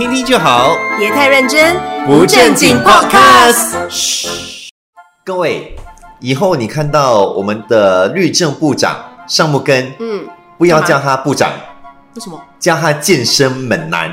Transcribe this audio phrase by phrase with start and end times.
[0.00, 3.86] 听听就好，别太认真，不正经 Podcast。
[3.90, 4.70] 嘘，
[5.22, 5.76] 各位，
[6.20, 8.96] 以后你看到我们的律政部长
[9.28, 10.26] 尚木根，嗯，
[10.56, 11.50] 不要叫他部长，
[12.14, 12.40] 为什么？
[12.58, 14.10] 叫他健身猛男。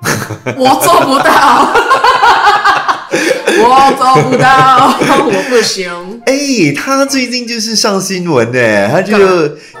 [0.56, 1.68] 我做不到，
[3.60, 4.94] 我做不到，
[5.28, 6.09] 我不行。
[6.26, 9.16] 哎，他最近就是上新闻呢，他就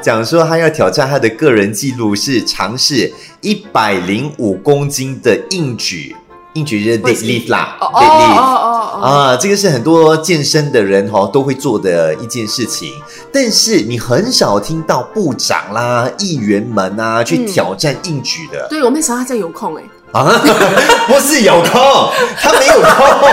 [0.00, 6.14] 讲说他要挑战他的个人记录，是尝试一百零五公斤的硬举，
[6.54, 8.36] 硬举就是 deadlift 啦，deadlift。
[8.36, 12.92] 哦哦啊，这个是很多健身的人哈、都会做的一件事情，
[13.32, 17.46] 但是你很少听到部长啦、议员们啊去嗯。
[17.46, 19.82] 挑战硬举的、对，我没想到他这样有空哎。
[20.12, 20.42] 啊，
[21.06, 22.10] 不是有空，
[22.40, 23.28] 他没有空，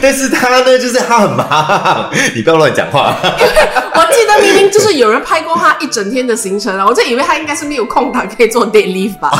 [0.00, 3.14] 但是他呢，就是他很忙， 你不要乱讲话。
[3.94, 9.30] 我记得明明就是有人拍过他一整天的行程啊，我就以为他应该是没有空档可以做 deadlift 吧，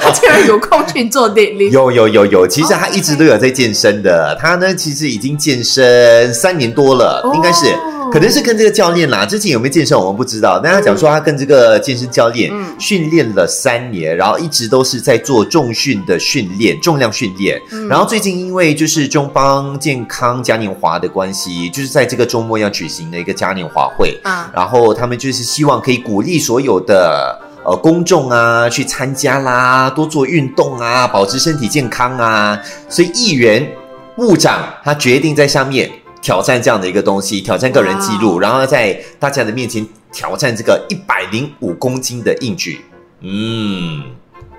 [0.00, 1.70] 他竟然有空去做 deadlift。
[1.70, 4.34] 有有有有，其实他一直都有在健身的。
[4.40, 7.66] 他呢，其实已经健身三年多了，哦应该是，
[8.12, 9.24] 可能是跟这个教练啦。
[9.24, 17.60] 之前有没有健身我们不知道，但他讲说他跟这个健身教练嗯训练了三年，然后一直都是在做重训的训练，重量训练。
[17.70, 32.60] 嗯然后最近因为就是中邦健康嘉年华的关系，就是在这个周末要举行的一个嘉年华会，啊，然后他们就是希望可以鼓励所有的呃公众啊去参加啦，多做运动啊，保持身体健康啊。
[32.88, 33.66] 所以议员
[34.14, 35.90] 部长他决定在上面
[36.22, 38.40] 挑战这样的一个东西，挑战个人记录，哇。
[38.40, 42.80] 然后在大家的面前挑战这个一百零五公斤的硬举。
[43.20, 44.02] 嗯，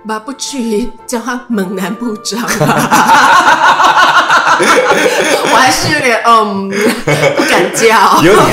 [0.08, 2.42] 把不去叫他猛男部长，
[5.52, 6.70] 我还是有点嗯
[7.36, 8.22] 不敢叫。
[8.22, 8.46] 有点，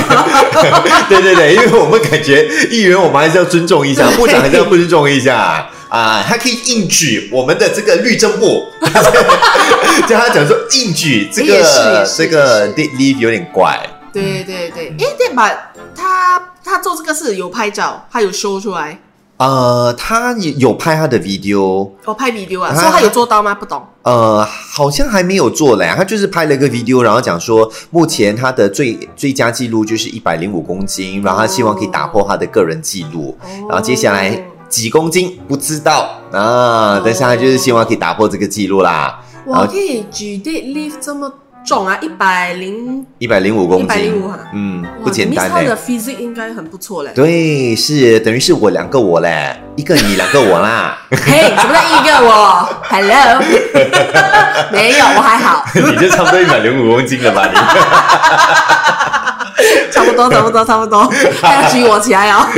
[1.07, 8.63] 对对对，因为我们感觉议员我们还是要尊重一下，部长还是要尊重一下啊，他可以硬举我们的这个律政部，
[10.07, 13.77] 叫他讲说硬举这个这个也 deadlift 有点怪。
[14.13, 15.51] 对对对，诶，对吧？
[15.93, 18.99] 他他做这个事有拍照，他有 show 出来，
[19.35, 23.53] 呃，他也有拍他的 video，我拍 video 啊，啊所以他有做到吗？
[23.53, 23.85] 不懂。
[24.03, 33.37] 呃，好像还没有做嘞，他就是拍了一个 video，然后讲说目前他的最最佳记录就是一百零五公斤，然后他希望可以打破他的个人记录，
[33.67, 41.31] 然后接下来几公斤不知道啊，但是他就是希望可以打破这个记录啦，然哇，后可以举 deadlift 这么
[41.65, 45.77] 重啊，一百零一百零五公斤一百零五啊，嗯，不简单 Miss 他的。
[45.77, 47.11] physique 应该很不错嘞。
[47.13, 50.97] 对，是等于是我两个我嘞，一个你，两个我啦。
[51.11, 53.43] 嘿，什么叫一个我？Hello，
[54.71, 57.45] 没有，我还好，你就差不多一百零五公斤了吧？
[57.45, 57.53] 你
[60.05, 61.09] 差不多，差不多，差不多，
[61.41, 62.45] 还要举我起来哦。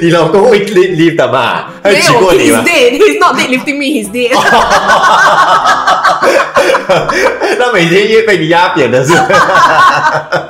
[0.00, 1.64] 你老公会 lift lift 的嘛？
[1.82, 2.98] 他有没有，He's 举过你吗？dead.
[2.98, 3.86] He's not deadlifting me.
[3.86, 4.32] He's dead.
[7.58, 10.48] 他每天也被你压扁了是吧？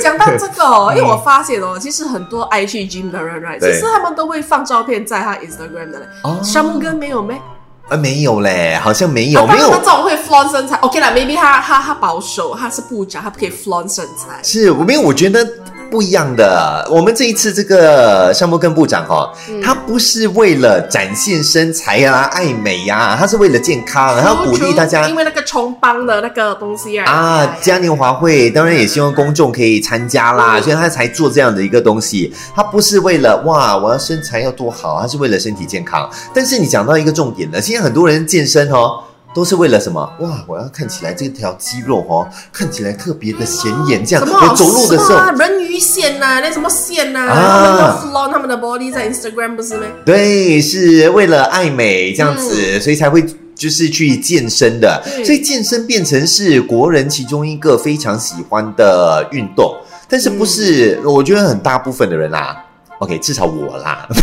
[0.00, 6.06] 讲到这个哦，因为我发现哦，其实很多爱去 gym 的人，right，其实他们都会放照片在他 Instagram 的嘞。
[6.22, 7.40] 哦山木哥没有咩？
[7.88, 14.42] 啊，没有嘞，好像没有，啊没有他这种会 flaunt 身材，OK 啦，maybe 他他他保守，他是部长，他不可以 flaunt 身材。
[14.42, 15.46] 是我没有，我觉得
[15.94, 16.84] 不一样的。
[16.90, 27.08] 我们这一次这个项目跟部长哈、嗯他不是为了展现身材啊、爱美呀、他是为了健康，然后鼓励大家因为那个冲帮的那个东西啊。
[27.08, 32.34] 啊，嘉年华会当然也希望公众可以参加啦，嗯所以他才做这样的一个东西。
[32.56, 36.10] 他不是为了哇，我要身材要多好，他是为了身体健康。
[36.34, 39.00] 但是你讲到一个重点了，现在很多人健身哦。
[39.34, 40.00] 都是为了什么？
[40.20, 40.44] 哇！
[40.46, 49.86] 我要看起来这条肌肉哦，看起来特别的显眼，这样我走路的时候人鱼线呐、那什么线呐、啊他们都 flaunt 他们的 body 在 Instagram 不是吗？
[50.06, 53.24] 对，是为了爱美这样子，所以才会
[53.56, 55.02] 就是去健身的。
[55.24, 59.74] 所以健身变成是国人其中一个非常喜欢的运动，
[60.08, 61.00] 但是不是？
[61.04, 62.63] 我觉得很大部分的人啦。
[63.04, 64.08] OK，至少我啦。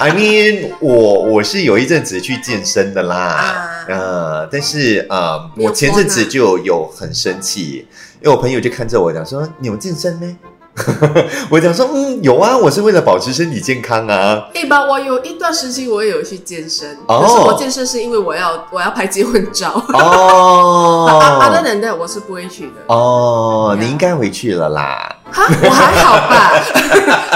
[0.00, 7.86] I mean，我我是有一阵子去健身的啦，啊呃，但是呃，我前阵子就有很生气，
[8.22, 10.36] 因为我朋友就看着我讲说：“你有健身呢？”
[11.50, 14.48] 我讲说：“嗯，有啊，我是为了保持身体健康啊。
[14.52, 19.70] 对吧，我有一段时期我也有去健身，哦可是我健身是因为我要我要拍结婚照。
[19.92, 22.72] 哦 啊，other than that，我是不会去的。
[22.94, 25.16] 哦，你应该回去了啦。
[25.30, 26.52] 哈，我还好吧，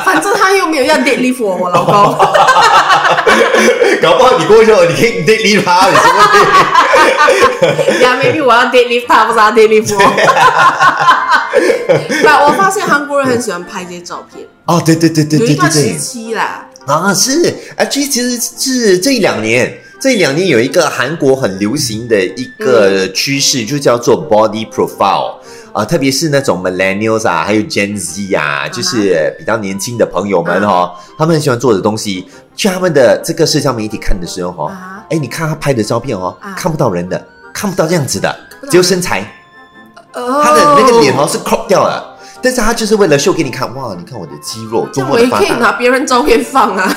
[0.09, 1.95] 反正他又没有要 deadlift 我，我老公。
[4.01, 6.17] 搞不好你过去了你可以 daily 他，你什么
[8.01, 10.01] 呀，maybe 我要 deadlift 他，不是他 deadlift 我。
[12.25, 25.35] 但我发现韩国人很喜欢拍这些照片，哦，对对对对有一段时对对对，期啦，啊，是，而且其实是这两年，这两年有一个韩国很流行的一个趋势，就叫做 body profile
[25.79, 38.35] 啊、特别是那种 millennials 啊，还有 Gen Z 啊，就是比较年轻的朋友们哦，他们很喜欢做的东西，去他们的这个社交媒体看的时候哦，啊哎，你看他拍的照片哦，啊看不到人的，看不到这样子的
[38.71, 39.21] 只有身材。
[40.15, 45.51] 哦他的那个脸哦是 crop 掉了，但是他就是为了秀给你看，哇，你看我的肌肉多么发达我也可以。
[45.61, 46.97] 拿别人照片放啊，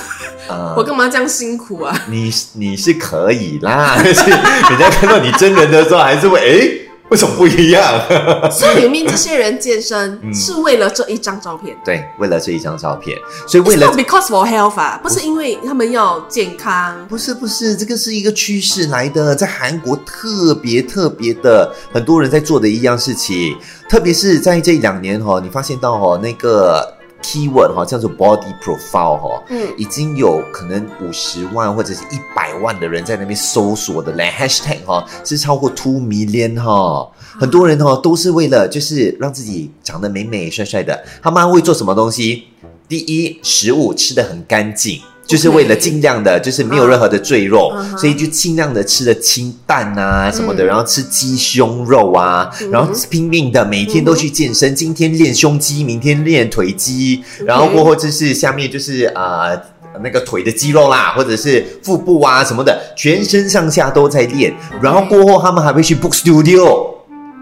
[0.49, 1.95] 呃我干嘛这样辛苦啊？
[2.09, 7.83] 你你是可以啦， 但是人家看到你真人的时候，还是会诶，为什么不一样？
[8.49, 11.77] 所以里面这些人健身嗯是为了这一张照片。
[11.83, 17.05] 对，为了这一张照片，所以为了 not because for health 啊，不是因为他们要健康。
[17.07, 23.57] 不是不是，这个是一个趋势来的，在韩国特别特别的很多人在做的一样事情，
[23.89, 42.43] 特别是在这两年哈、哦，你发现到哦那个 keyword 哈、哦、叫做 body profile 哈、哦，嗯已经有可能五十万或者是一百万的人在那边搜索的嘞，hashtag 哈、哦、是超过 two million 哈、哦，很多人哈都是为了就是让自己长得美美帅帅的，他们会做什么东西？
[42.87, 44.99] 第一，食物吃的很干净。
[45.31, 50.67] 就是为了尽量的，就是没有任何的赘肉所以就尽量的吃的清淡啊什么的，嗯。
[50.67, 52.69] 然后吃鸡胸肉啊，嗯。
[52.69, 59.61] 然后拼命的每天都去健身，今天练胸肌，明天练腿肌，嗯然后过后就是下面就是啊、呃
[60.01, 66.87] 那个腿的肌肉啦，或者是腹部啊什么的，全身上下都在练，然后过后他们还会去 book studio。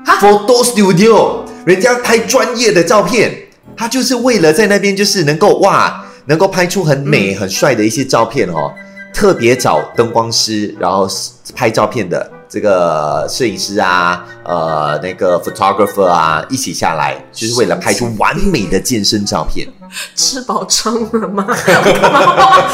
[0.04, 3.32] 哈？photo studio，人家拍专业的照片，
[3.78, 8.72] 他就是为了在那边就是能够哇，能够拍出很美、很帅的一些照片哦。
[9.12, 11.08] 特别找灯光师，然后
[11.56, 19.68] 拍照片的这个摄影师啊，呃，那个 photographer 啊，一起下来，就是为了拍出完美的健身照片。
[20.16, 21.44] 吃饱撑了吗？
[21.66, 22.70] 干嘛花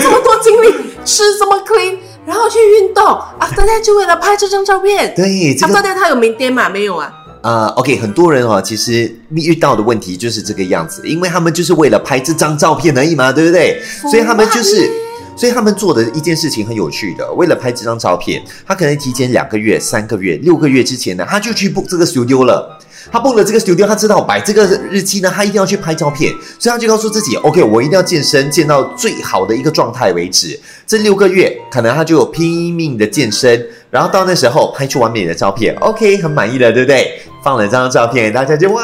[0.00, 0.72] 这么多精力
[1.04, 3.50] 吃这么 clean，然后去运动啊？
[3.56, 5.12] 大家就为了拍这张照片。
[5.16, 6.68] 对，这啊，个大家他有明天吗？
[6.68, 7.12] 没有啊。
[7.42, 13.80] 呃，OK，很多人哦，其实遇到的问题就是这个样子，因为他们就是为了拍这张照片而已嘛，对不对？
[14.10, 14.90] 所以他们就是，
[15.36, 22.78] 所以他们做的一件事情很有趣的，为了拍这张照片，他可能提前两个月、三个月、六个月之前呢，他就去 book 这个 studio 了。
[23.10, 30.56] 他 book 了这个 studio，他知道摆这个日期呢，他一定要去拍照片，所以他就告诉自己，OK，我一定要健身，健到最好的一个状态为止。
[30.86, 37.20] 这六个月，可能他就有拼命的健身，然后到那时候拍出完美的照片，OK，很满意了，对不对？
[37.42, 38.82] 放了一张照片，大家就哇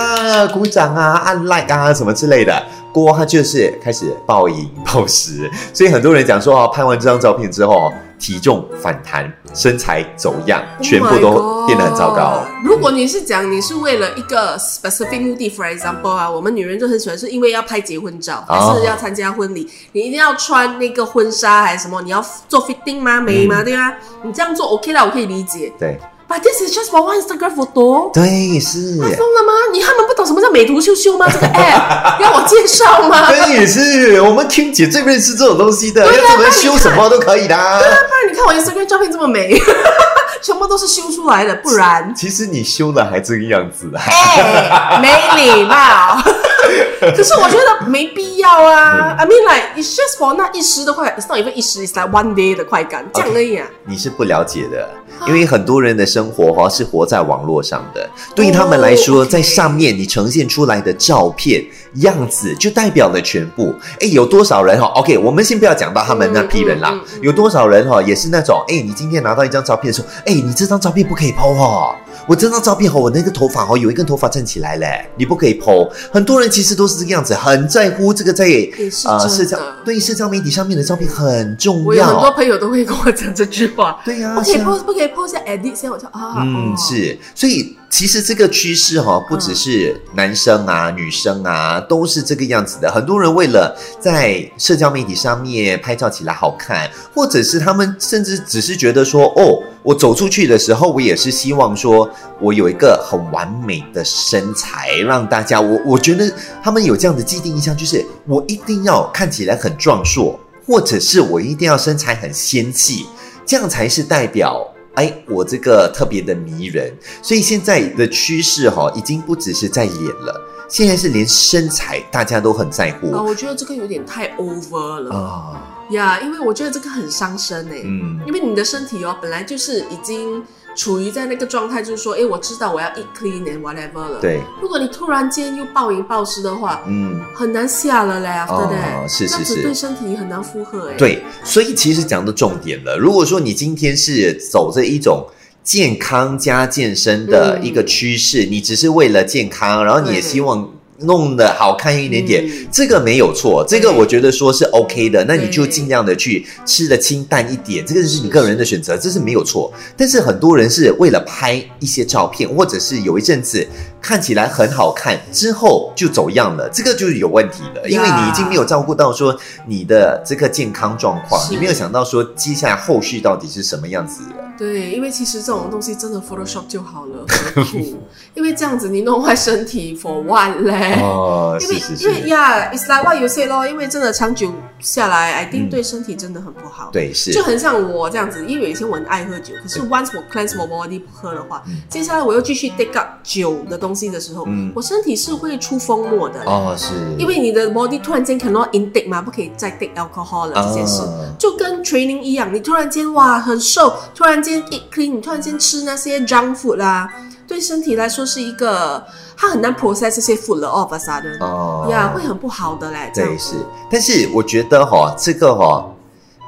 [0.48, 2.62] 鼓掌啊，按 like 啊什么之类的。
[2.92, 12.42] 过后他就是开始暴饮暴食，所以很多人讲说哦，拍完这张照片之后，体重反弹，身材走样，全部 Oh 都变得很糟糕。
[12.64, 22.00] 如果你是讲你是为了一个 specific 目的，for example 啊，我们女人就很喜欢是因为要拍结婚照，哦还是要参加婚礼，你一定要穿那个婚纱还是什么？
[22.00, 23.20] 你要做 fitting 吗？
[23.20, 23.62] 美吗？
[23.62, 23.92] 对吗？
[24.22, 25.70] 你这样做 OK 啦，我可以理解。
[25.78, 28.10] 对 But this is just for one Instagram photo。
[28.12, 29.52] 对是，他疯了吗？
[29.72, 31.28] 你他们不懂什么叫美图秀秀吗？
[31.32, 33.30] 这个 app 要我介绍吗？
[33.30, 37.54] 对是，我们 Kim 姐最认识这种东西的，对怎么修什么都可以的。
[37.54, 37.78] 对啊
[38.08, 39.56] 不然你看我 Instagram 照片这么美，
[40.42, 44.02] 全部都是修出来的，不然其实你修的还这个样子啊。
[44.04, 46.20] 哎、没礼貌。
[47.00, 49.16] 可是我觉得没必要啊。
[49.18, 53.66] I mean like it's just for 那一时的快，it's not even 一时，it's like one day 的快感，这样而已啊。
[53.84, 54.88] 你是不了解的，
[55.26, 63.74] 因为很多人的生活哈是活在网络上的，对于他们来说，哦在上面你呈现出来的照片样子就代表了全部。
[64.00, 71.94] 哎，有多少人哈？OK，我们先不要讲到他们那批人啦嗯嗯嗯，有多少人哈也是那种，哎，你今天拿到一张照片的时候，哎，你这张照片不可以 PO 哦。
[72.26, 75.88] 我这张照片哈，我那个头发哈有一根头发站起来嘞，你不可以 PO。
[76.12, 79.28] 很多人其实都是这个样子，很在乎这个在也是真的。
[79.28, 82.30] 社交对社交媒体上面的照片很重我有很多。
[82.32, 84.64] 朋友都会跟我讲这句话，对呀、不可以是啊。
[84.68, 86.76] post，不可以 post 下 edit 下，我就啊，嗯，哦。
[86.76, 92.90] 是，所以其实这个趋势哈、不只是男生啊、女生啊，都是这个样子的。
[92.90, 106.28] 很多人为了在社交媒体上面拍照起来好看，或者是他们甚至只是觉得说，哦，我走出去的时候，我也是希望说我有一个很完美的身材，让大家我我觉得
[106.60, 113.06] 他们有这样的既定印象，就是我一定要看起来很壮硕，或者是我一定要身材很纤细，
[113.46, 114.66] 这样才是代表。
[114.94, 125.75] 哎，我这个特别的迷人，所以现在的趋势哈、已经不只是在演了，现在是连身材大家都很在乎啊，我觉得这个有点太 over 了啊。
[125.90, 130.42] 呀因为我觉得这个很伤身哎、嗯，因为你的身体哦，本来就是已经
[130.74, 134.18] 处于在那个状态，就是说，哎，我知道我要 eat clean and whatever 了。
[134.20, 137.18] 对，如果你突然间又暴饮暴食的话，嗯。
[137.34, 139.08] 很难下了嘞，对不对？
[139.08, 140.94] 是是是，对身体很难负荷哎。
[140.98, 142.98] 对，所以其实讲到重点了。
[142.98, 145.26] 如果说你今天是走着一种
[145.62, 150.70] 健康加健身的一个趋势，你只是为了健康，然后你也希望。
[151.00, 159.72] 弄得好看一点点，这个没有错，这个我觉得说是 OK 的，那你就尽量的去吃的清淡一点，这个是你个人的选择，这是没有错。
[159.96, 163.66] 但是很多人是为了拍一些照片，或者是有一阵子
[164.00, 169.36] 看起来很好看，之后就走样了，这个就是有问题的，因为你已经没有照顾到说
[169.66, 174.22] 你的这个健康状况，你没有想到说接下来后续到底是什么样子。
[174.58, 177.98] 对，因为其实这种东西真的 Photoshop 就好了，何苦？
[178.34, 180.85] 因为这样子你弄坏身体 for what 嘞？
[181.02, 186.88] 哦，因为因为呀，it's like what you say 咯，因为真的长久下来，I think 对身体真的很不好。
[186.92, 187.32] 对，是。
[187.32, 196.40] 就很像我这样子，因为以前我很爱喝酒，可是 once 我 cleanse my body 不喝的话，接下来我又继续 take up 酒的东西的时候，我身体是会出风沫的。
[196.44, 201.02] 哦，是，因为你的 body 突然间 cannot intake 嘛，不可以再 take alcohol 了这件事，
[201.38, 204.36] 就跟 training 一样，你突然间哇很瘦，突然。
[204.46, 207.12] 间 eat clean，你突然间吃那些 junk food 啦，
[207.46, 209.04] 对身体来说是一个，
[209.36, 213.10] 它很难 process 这些 food 了，of a sudden，哦，呀，会很不好的嘞。
[213.14, 213.54] 对，是，
[213.90, 215.86] 但是我觉得哈，这个哈，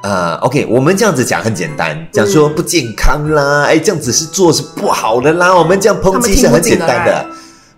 [0.03, 7.25] 呃，OK，我们这样子讲很简单，讲说不健康啦，哎，这样子是做是不好的啦，我们这样抨击是很简单的，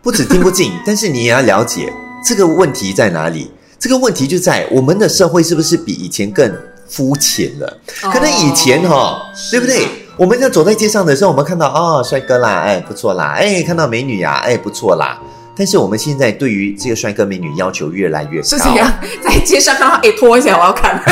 [0.02, 1.94] 不止听不进， 但是你也要了解
[2.26, 3.52] 这个问题在哪里。
[3.80, 6.56] 这个问题就在我们的社会是不是比以前更
[6.88, 7.80] 肤浅了？
[8.00, 10.01] 可能以前哈，对不对？
[10.22, 15.18] 我们在走在街上的时候，我们看到哦，帅哥啦，哎，不错啦，哎，看到美女呀，哎，不错啦。
[15.56, 18.48] 但是我们现在对于这个帅哥美女要求越来越高。
[18.48, 18.92] 是这样，
[19.24, 20.98] 在街上看到哎，脱一下，我要看，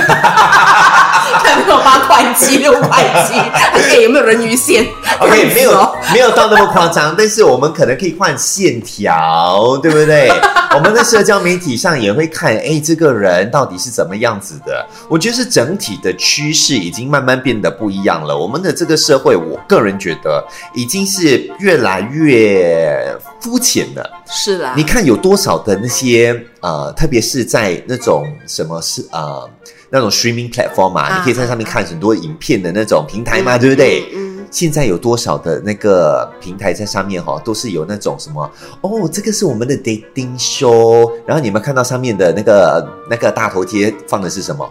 [1.44, 4.86] 看没有八块肌、六块肌， 哎，有没有人鱼线
[5.20, 10.32] ？OK，没有，没有到那么夸张，但是我们可能可以换线条，对不对？
[10.76, 14.86] 我们在社交媒体上也会看，哎，这个人到底是怎么样子的？
[15.10, 18.38] 我觉得是整体的趋势已经慢慢变得不一样了。
[18.38, 20.44] 我们的这个社会，我个人觉得
[20.74, 23.04] 已经是越来越
[23.42, 24.10] 肤浅的。
[24.28, 29.50] 是啦，你看有多少的那些呃，特别是在那种什么是呃
[29.90, 34.04] 那种 streaming platform 嘛，你可以在上面看很多影片的那种平台嘛，对不对？
[34.52, 38.50] 现在有多少的那个平台在上面哈，都是有那种什么
[38.82, 44.68] 哦，这个是我们的 dating show，然后你们看到上面的那个那个大头贴放的是什么？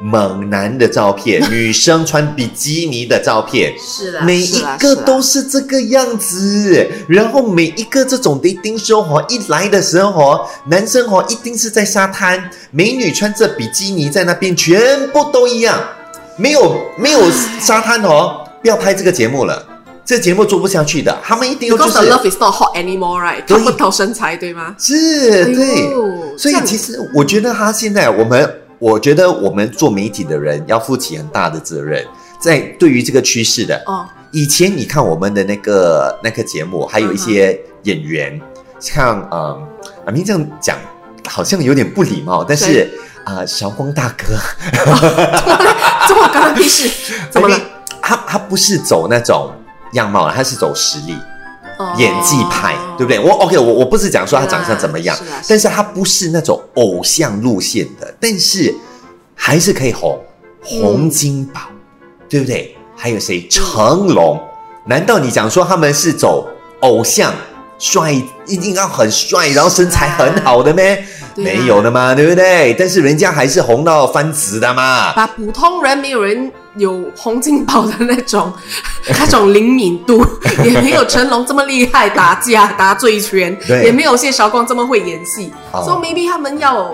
[0.00, 6.86] 猛男的照片， 女生穿比基尼的照片，是的，每一个都是这个样子。
[7.08, 15.80] 然后每一个这种 dating show 哈，一来的时候哈，男生哦一定是在沙滩，美女穿着比基尼在那边，全部都一样，
[16.36, 17.20] 没有没有
[17.60, 18.42] 沙滩哦。
[18.62, 19.64] 不要拍这个节目了，
[20.04, 21.16] 这节目做不下去的。
[21.22, 23.46] 他们一定要就是 love is not hot anymore, right？
[23.46, 24.74] 看不到身材，对吗？
[24.76, 25.88] 是，对。
[26.36, 32.04] 所以其实我觉得他现在，我们我觉得我们做媒体的人要负起很大的责任，
[32.38, 33.82] 在对于这个趋势的。
[33.86, 34.06] 哦。
[34.32, 38.38] 以前你看我们的那个那个节目，还有一些演员，
[38.78, 39.66] 像嗯，
[40.04, 40.76] 阿明这样讲
[41.26, 42.90] 好像有点不礼貌，但是
[43.24, 44.36] 啊，韶光大哥，
[46.06, 46.90] 这么干的屁事，
[47.30, 47.58] 怎么了？
[48.02, 49.50] 他他不是走那种
[49.92, 51.16] 样貌，他是走实力、
[51.98, 53.18] 演技派，对不对？
[53.18, 55.16] 我 OK，我我不是讲说他长相怎么样，
[55.48, 58.74] 但是他不是那种偶像路线的，但是
[59.34, 60.18] 还是可以红。
[60.68, 61.60] 洪金宝，
[62.28, 62.76] 对不对？
[62.96, 63.46] 还有谁？
[63.46, 64.36] 成龙？
[64.86, 66.44] 难道你讲说他们是走
[66.80, 67.32] 偶像
[67.78, 68.12] 帅，
[68.46, 71.04] 一定要很帅，然后身材很好的咩？
[71.36, 72.74] 没有的嘛，对不对？
[72.76, 75.12] 但是人家还是红到翻紫的嘛。
[75.12, 76.50] 把普通人没有人。
[76.76, 78.52] 有洪金宝的那种
[79.18, 80.24] 那种灵敏度，
[80.64, 85.50] 也没有成龙这么厉害打架打醉拳，也没有谢韶光这么会演戏。
[85.72, 86.92] So maybe 他们要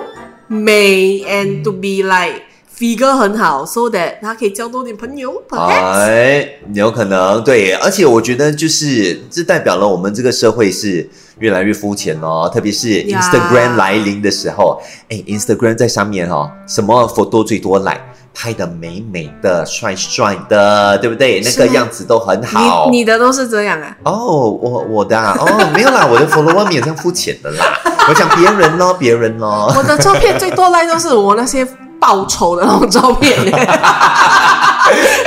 [0.49, 2.43] 美 and to be like
[2.79, 5.43] figure 很好，so that 他可以交多点朋友。
[5.51, 11.09] 哎，有可能对，而且我觉得就是这代表了我们这个社会是
[11.39, 18.01] 越来越肤浅哦，特别是 Instagram 来临的时候，哎，Instagram 在上面哈，什么 photo 最多来？
[18.35, 21.41] 拍的美美的、帅帅的，对不对？
[21.45, 22.89] 那个样子都很好。
[22.91, 23.97] 你你的都是这样啊？
[24.05, 27.81] 哦，我我的啊哦，没有啦，我的 follower 没有这样肤浅的啦。
[28.09, 29.73] 我讲别人咯，别人咯。
[29.77, 31.65] 我的照片最多来都是我那些
[32.01, 33.39] 爆丑的那种照片。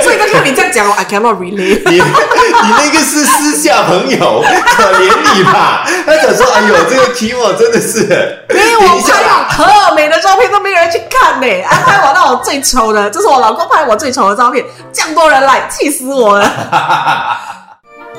[0.02, 1.82] 所以刚才你这样讲，I cannot relate。
[1.90, 2.02] 你你
[2.76, 4.44] 那个是私下朋友，
[4.76, 5.84] 可怜你吧？
[6.06, 8.00] 他想说，哎呦，这个 Kimo 真的是，
[8.50, 11.46] 因为我拍那种特美的照片都没有人去看呢。
[11.62, 16.52] 啊，拍我那我最丑的，这是我老公拍我最丑的照片，这样多人来，气死我了。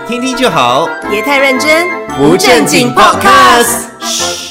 [0.08, 1.88] 听听就好，别太认真，
[2.18, 4.47] 不正经 Podcast。